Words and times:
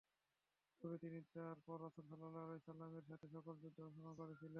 তবে 0.81 0.95
তিনি 0.97 1.19
তারপর 1.33 1.77
রাসূলুল্লাহ 1.81 2.17
সাল্লাল্লাহু 2.17 2.45
আলাইহি 2.45 2.59
ওয়াসাল্লামের 2.59 3.05
সাথে 3.09 3.25
সকল 3.27 3.53
যুদ্ধে 3.55 3.81
অংশগ্রহণ 3.83 4.15
করেছিলেন। 4.15 4.49